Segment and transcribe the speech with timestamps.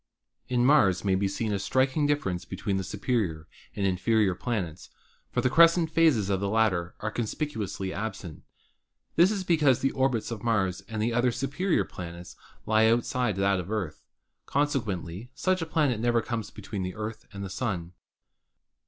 [0.47, 4.89] In Mars may be seen a striking difference between the superior and inferior planets,
[5.29, 8.41] for the crescent phases of the latter are conspicuously absent.
[9.15, 12.35] This is because the orbits of Mars and the other superior planets
[12.65, 14.01] lie outside of the Earth.
[14.47, 17.91] Consequently such a planet never comes between the Earth and the Sun.